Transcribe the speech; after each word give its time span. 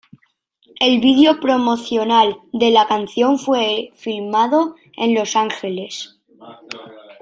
El 0.79 0.99
video 0.99 1.39
promocional 1.39 2.37
de 2.53 2.71
la 2.71 2.87
canción 2.87 3.37
fue 3.37 3.91
filmado 3.93 4.73
en 4.97 5.13
Los 5.13 5.35
Ángeles. 5.35 6.19